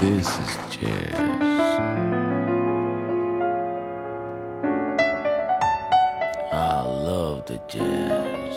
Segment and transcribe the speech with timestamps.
[0.00, 1.14] This is jazz.
[6.52, 8.56] I love the jazz.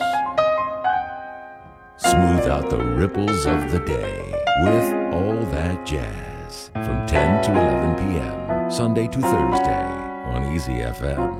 [1.97, 4.33] Smooth out the ripples of the day
[4.63, 8.71] with all that jazz from 10 to 11 p.m.
[8.71, 9.85] Sunday to Thursday
[10.33, 11.35] on Easy FM.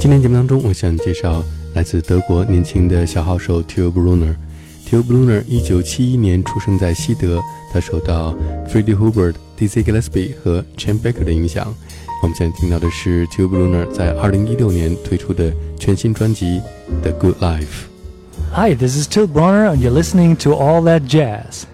[0.00, 1.42] 今天节目当中，我向你介绍
[1.75, 4.35] 来自德国年轻的小号手 t i l b r u n n e r。
[4.85, 7.39] t i l b r u n n e r 一九七一年出生在西德，
[7.71, 8.33] 他受到
[8.67, 11.73] Freddie Hubbard、Dizzy Gillespie 和 Chet Baker 的影响。
[12.21, 16.59] 我们现在听到的是 t i l b r u n n e r 在二零一六年推出的全新专辑
[17.03, 17.61] 《The Good Life》。
[18.51, 21.65] Hi, this is Till Bronner, and you're listening to All That Jazz.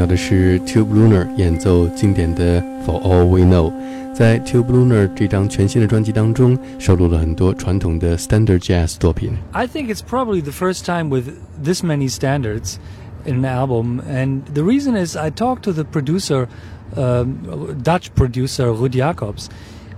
[0.00, 3.70] 到的是 Till Bronner 演奏经典的 For All We Know。
[4.14, 9.36] 在 Till Bronner 这张全新的专辑当中，收录了很多传统的 standard jazz 作品。
[9.52, 11.26] I think it's probably the first time with
[11.62, 12.76] this many standards
[13.26, 16.48] in an album, and the reason is I talked to the producer,
[16.96, 17.24] uh,
[17.82, 19.50] Dutch producer Ruud Jacobs,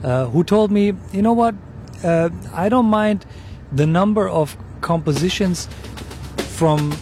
[0.02, 1.54] uh, who told me, you know what,
[2.02, 3.24] uh, I don't mind
[3.70, 5.68] the number of compositions
[6.58, 6.92] from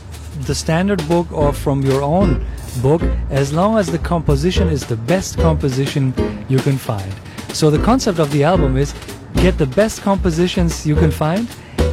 [0.46, 2.44] the standard book or from your own
[2.82, 6.14] book as long as the composition is the best composition
[6.48, 7.12] you can find.
[7.52, 8.94] So the concept of the album is
[9.34, 11.48] get the best compositions you can find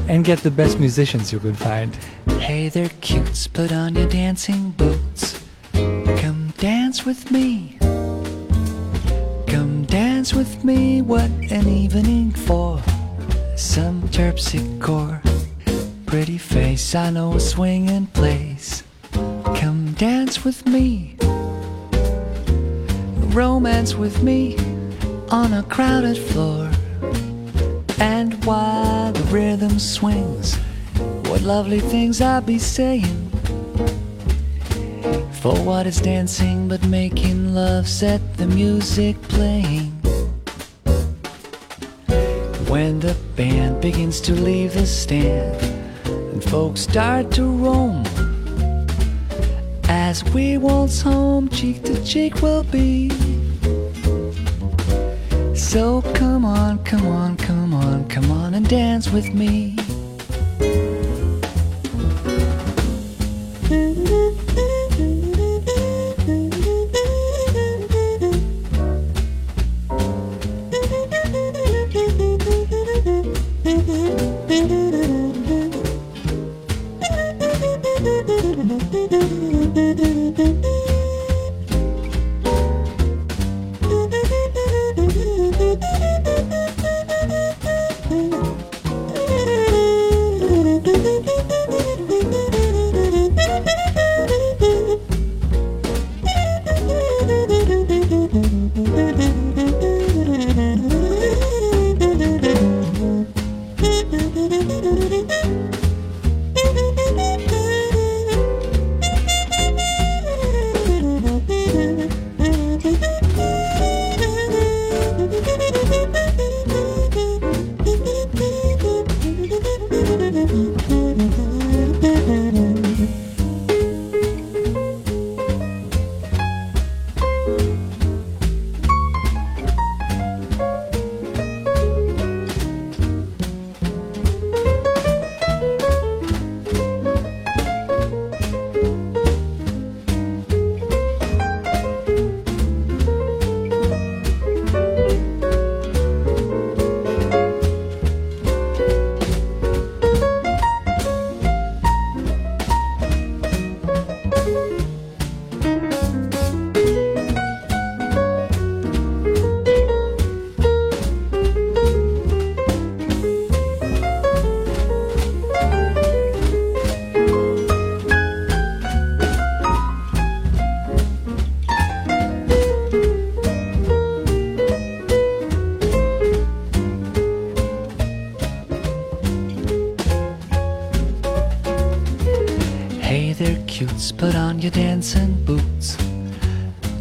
[0.07, 1.95] and get the best musicians you can find.
[2.39, 5.43] Hey there, cutes, put on your dancing boots.
[5.73, 7.77] Come dance with me.
[9.47, 11.01] Come dance with me.
[11.01, 12.81] What an evening for
[13.55, 15.21] some terpsichore.
[16.05, 18.83] Pretty face, I know a swinging place.
[19.97, 21.15] Dance with me.
[23.33, 24.55] Romance with me
[25.29, 26.69] on a crowded floor.
[27.97, 30.55] And while the rhythm swings,
[31.25, 33.31] what lovely things I'll be saying.
[35.41, 37.89] For what is dancing but making love?
[37.89, 39.89] Set the music playing.
[42.69, 45.59] When the band begins to leave the stand
[46.05, 48.03] and folks start to roam,
[49.89, 53.09] as we waltz home, cheek to cheek we'll be.
[55.55, 59.75] So come on, come on, come on, come on and dance with me.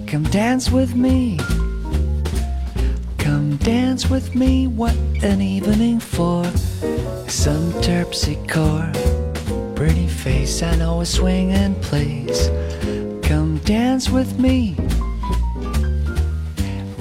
[0.06, 1.36] Come dance with me.
[3.18, 4.68] Come dance with me.
[4.68, 4.94] What
[5.24, 6.44] an evening for
[7.26, 8.94] some terpsichore.
[9.74, 12.48] Pretty face, I know a swinging place.
[13.26, 14.76] Come dance with me.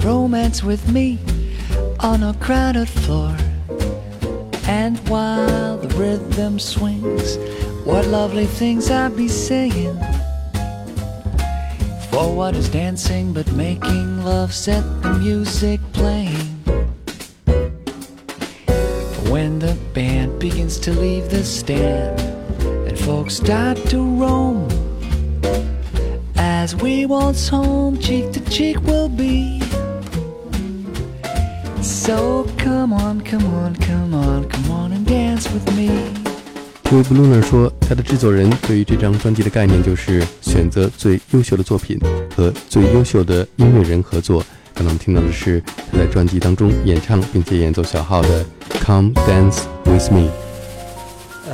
[0.00, 1.20] Romance with me
[2.00, 3.36] on a crowded floor.
[4.66, 7.36] And while the rhythm swings,
[7.84, 9.96] what lovely things I'd be saying.
[12.16, 14.50] For what is dancing but making love?
[14.54, 16.46] Set the music playing.
[19.28, 22.18] When the band begins to leave the stand
[22.88, 24.66] and folks start to roam,
[26.36, 29.60] as we waltz home, cheek to cheek we'll be.
[31.82, 36.25] So come on, come on, come on, come on and dance with me.
[36.88, 41.98] Till Bronner 说，他的制作人对于这张专辑的概念就是选择最优秀的作品
[42.36, 44.38] 和最优秀的音乐人合作。
[44.72, 48.44] 刚刚我们听到的是他在专辑当中演唱并且演奏小号的
[48.84, 50.30] 《Come Dance With Me》。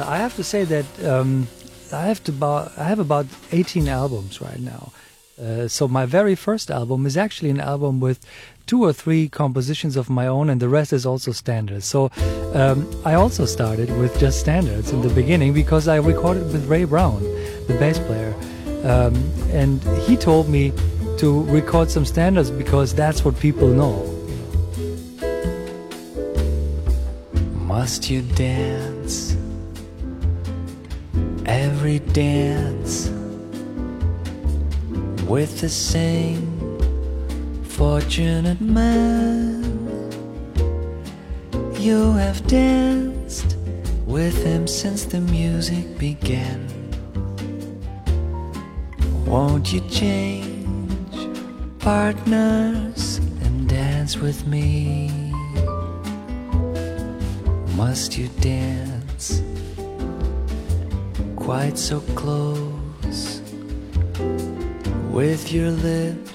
[0.07, 1.47] I have to say that um,
[1.91, 4.93] I have to about, I have about 18 albums right now.
[5.41, 8.19] Uh, so my very first album is actually an album with
[8.67, 11.85] two or three compositions of my own, and the rest is also standards.
[11.85, 12.11] So
[12.55, 16.85] um, I also started with just standards in the beginning because I recorded with Ray
[16.85, 17.23] Brown,
[17.67, 18.35] the bass player,
[18.85, 19.15] um,
[19.51, 20.73] and he told me
[21.19, 24.09] to record some standards because that's what people know.
[27.55, 29.37] Must you dance
[31.47, 33.09] every dance
[35.27, 36.52] with the same
[37.73, 39.63] fortunate man?
[41.79, 43.57] You have danced
[44.07, 46.69] with him since the music began.
[49.27, 51.17] Won't you change
[51.79, 55.33] partners and dance with me?
[57.75, 59.43] Must you dance
[61.37, 63.41] quite so close
[65.11, 66.32] with your lips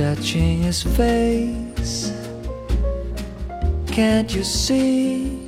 [0.00, 2.10] touching his face?
[3.86, 5.46] Can't you see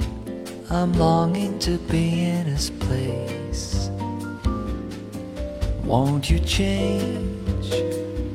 [0.68, 3.88] I'm longing to be in his place?
[5.84, 7.70] Won't you change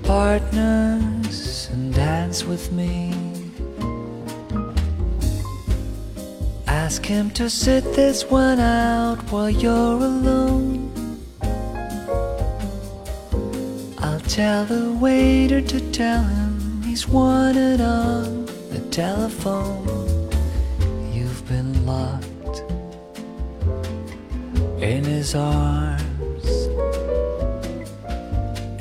[0.02, 3.14] partners and dance with me?
[6.66, 10.87] Ask him to sit this one out while you're alone.
[14.28, 19.88] Tell the waiter to tell him he's wanted on the telephone.
[21.14, 22.62] You've been locked
[24.82, 26.46] in his arms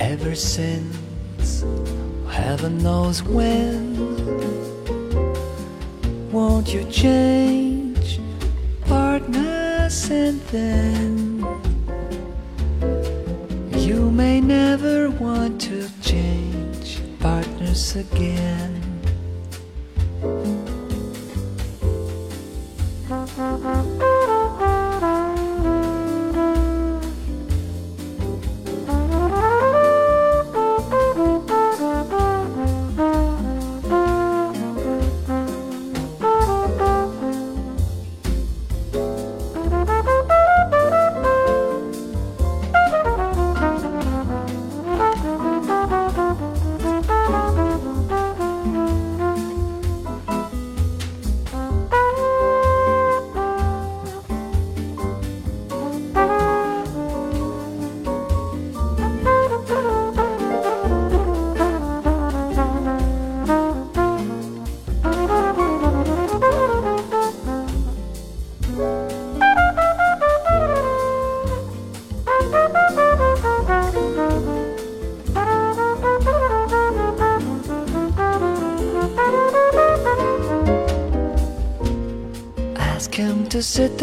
[0.01, 1.65] ever since
[2.29, 3.95] heaven knows when.
[6.33, 8.19] Won't you change
[8.85, 11.16] partners and then
[15.21, 18.76] want to change partners again.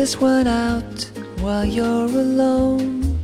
[0.04, 3.18] This one out while you're alone.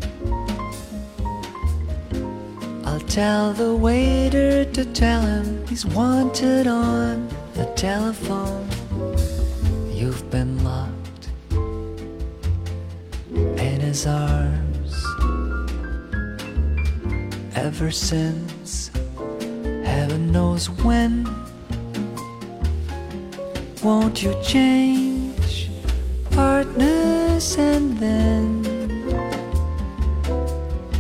[2.86, 8.66] I'll tell the waiter to tell him he's wanted on the telephone.
[9.92, 11.28] You've been locked
[13.34, 14.94] in his arms
[17.56, 18.90] ever since
[19.84, 21.28] heaven knows when.
[23.84, 25.09] Won't you change
[26.40, 28.48] partners and then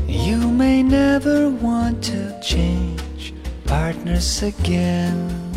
[0.05, 3.33] you may never want to change
[3.65, 5.48] partners again?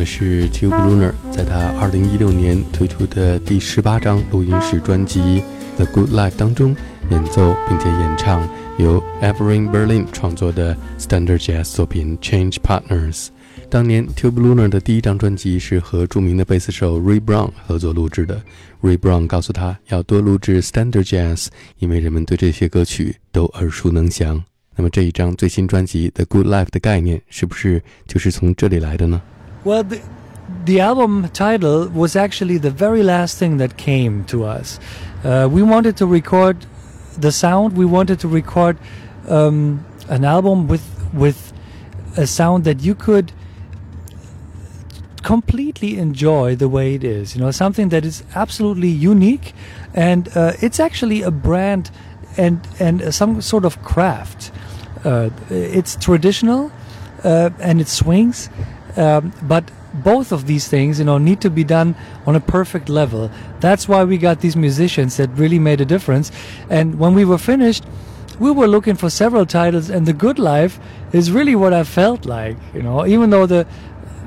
[0.00, 5.20] 的是 Tube Lunar 在他2016年推出的第十八张录音室专辑
[5.76, 6.74] 《The Good Life》当中
[7.10, 13.26] 演奏并且演唱由 Everin Berlin 创作的 Standard Jazz 作品《Change Partners》。
[13.68, 18.40] 当年 Tube Lunar 的第一张专辑是和著名的贝斯手 Ray Brown 合作录制的。
[18.80, 24.42] Ray Brown 告诉他要多录制 Standard Jazz，因为人们对这些歌曲都耳熟能详。
[24.76, 29.20] 那么这一张最新专辑《The Good Life》的概念是不是就是从这里来的呢
[29.64, 30.00] ？Well, the
[30.64, 34.80] the album title was actually the very last thing that came to us.
[35.24, 36.66] Uh, we wanted to record
[37.16, 37.76] the sound.
[37.76, 38.76] We wanted to record
[39.28, 41.52] um, an album with with
[42.16, 43.32] a sound that you could
[45.22, 47.34] completely enjoy the way it is.
[47.34, 49.52] You know, something that is absolutely unique,
[49.94, 51.90] and uh, it's actually a brand
[52.36, 54.50] and and some sort of craft.
[55.04, 56.70] Uh, it's traditional
[57.24, 58.50] uh, and it swings,
[58.96, 61.94] um, but both of these things, you know, need to be done
[62.26, 63.30] on a perfect level.
[63.60, 66.30] That's why we got these musicians that really made a difference.
[66.68, 67.84] And when we were finished,
[68.38, 70.78] we were looking for several titles, and The Good Life
[71.12, 73.66] is really what I felt like, you know, even though the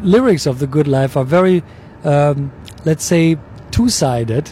[0.04, 1.64] lyrics of The Good Life are very,
[2.04, 2.52] um,
[2.86, 3.38] let's say,
[3.72, 4.52] two sided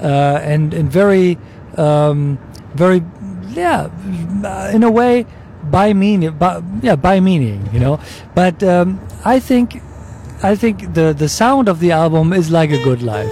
[0.00, 1.38] uh, and, and very,
[1.76, 2.38] um,
[2.74, 3.02] very,
[3.48, 3.90] yeah,
[4.70, 5.26] in a way,
[5.70, 7.98] by meaning, by, yeah, by meaning, you know.
[8.34, 9.80] But um, I think
[10.42, 13.28] I think the the sound of the album is like a good life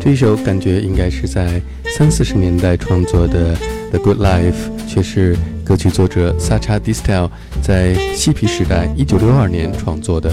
[0.00, 1.60] 这一首感觉应该是在
[1.96, 3.54] 三四十年代创作的
[3.90, 4.52] 《The Good Life》，
[4.88, 10.32] 却是歌曲作者 Sacha Distel 在嬉皮时代一九六二年创作的。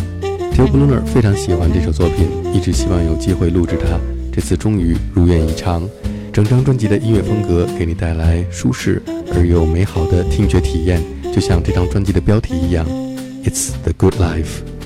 [0.53, 4.00] Theo Bluner 非常喜欢这首作品，一直希望有机会录制它，
[4.33, 5.88] 这次终于如愿以偿。
[6.31, 9.01] 整张专辑的音乐风格给你带来舒适
[9.35, 11.01] 而又美好的听觉体验，
[11.33, 12.85] 就像这张专辑的标题一样
[13.43, 14.78] ，It's the Good Life。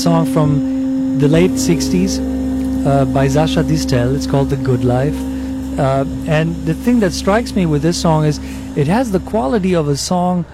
[0.00, 2.16] Song from the late 60s
[2.86, 4.16] uh, by Sacha Distel.
[4.16, 5.14] It's called The Good Life.
[5.78, 8.38] Uh, and the thing that strikes me with this song is
[8.78, 10.46] it has the quality of a song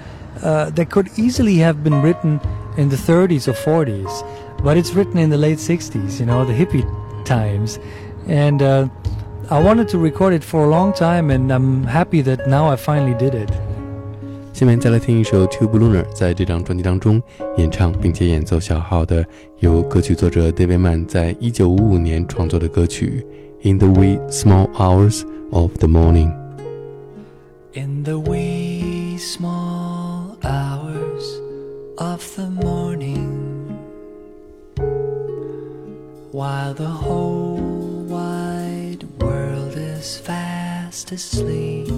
[0.42, 2.40] uh, that could easily have been written
[2.76, 6.52] in the 30s or 40s, but it's written in the late 60s, you know, the
[6.52, 6.84] hippie
[7.24, 7.78] times.
[8.26, 8.88] And uh,
[9.48, 12.74] I wanted to record it for a long time, and I'm happy that now I
[12.74, 13.50] finally did it.
[14.56, 17.22] 下面再来听一首 Till Bronner 在这张专辑当中
[17.58, 19.22] 演唱并且演奏小号的，
[19.58, 21.04] 由歌曲作者 David Mann
[23.76, 26.32] the Wee Small Hours of the Morning》。
[27.74, 31.38] In the wee small hours
[31.98, 33.28] of the morning,
[36.32, 37.60] while the whole
[38.08, 41.95] wide world is fast asleep.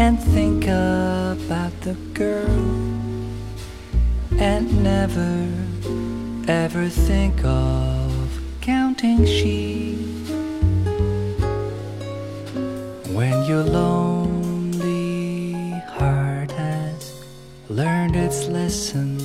[0.00, 2.64] And think about the girl
[4.40, 5.46] and never
[6.48, 9.98] ever think of counting sheep.
[13.12, 15.52] When your lonely
[15.98, 17.22] heart has
[17.68, 19.20] learned its lesson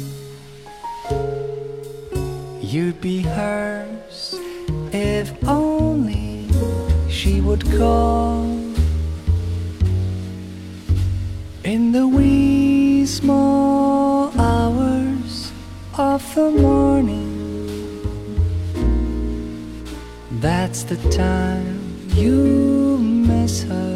[2.60, 4.36] you'd be hers
[4.92, 6.50] if only
[7.10, 8.55] she would call
[20.88, 23.95] the time you miss her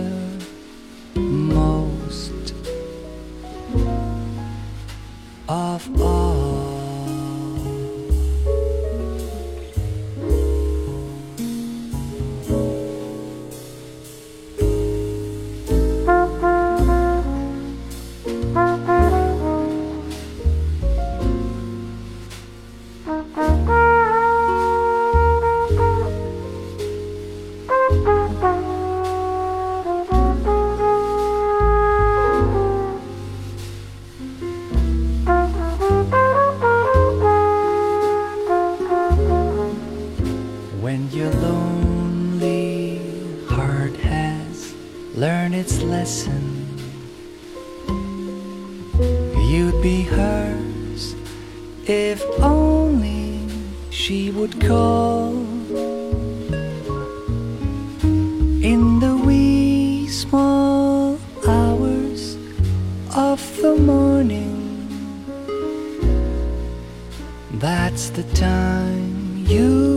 [68.12, 69.89] the time you